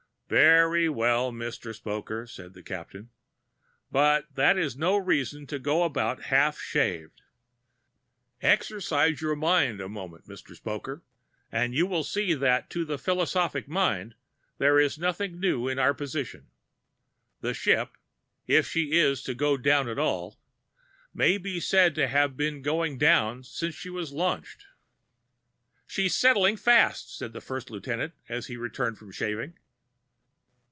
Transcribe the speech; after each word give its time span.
"Very 0.33 0.87
well, 0.87 1.33
Mr. 1.33 1.75
Spoker," 1.75 2.25
said 2.25 2.53
the 2.53 2.63
Captain; 2.63 3.09
"but 3.91 4.33
that 4.35 4.57
is 4.57 4.77
no 4.77 4.95
reason 4.95 5.45
for 5.45 5.59
going 5.59 5.87
about 5.87 6.21
half 6.21 6.57
shaved. 6.57 7.21
Exercise 8.41 9.19
your 9.21 9.35
mind 9.35 9.81
a 9.81 9.89
moment, 9.89 10.23
Mr. 10.29 10.55
Spoker, 10.55 11.01
and 11.51 11.75
you 11.75 11.85
will 11.85 12.05
see 12.05 12.33
that 12.33 12.69
to 12.69 12.85
the 12.85 12.97
philosophic 12.97 13.65
eye 13.69 14.11
there 14.57 14.79
is 14.79 14.97
nothing 14.97 15.37
new 15.37 15.67
in 15.67 15.77
our 15.77 15.93
position: 15.93 16.47
the 17.41 17.53
ship 17.53 17.97
(if 18.47 18.65
she 18.69 18.93
is 18.97 19.21
to 19.23 19.33
go 19.33 19.57
down 19.57 19.89
at 19.89 19.99
all) 19.99 20.37
may 21.13 21.37
be 21.37 21.59
said 21.59 21.93
to 21.95 22.07
have 22.07 22.37
been 22.37 22.61
going 22.61 22.97
down 22.97 23.43
since 23.43 23.75
she 23.75 23.89
was 23.89 24.13
launched." 24.13 24.63
"She 25.85 26.05
is 26.05 26.15
settling 26.17 26.55
fast," 26.55 27.17
said 27.17 27.33
the 27.33 27.41
first 27.41 27.69
lieutenant, 27.69 28.13
as 28.29 28.47
he 28.47 28.55
returned 28.55 28.97
from 28.97 29.11
shaving. 29.11 29.57